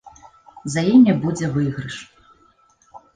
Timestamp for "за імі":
0.75-1.13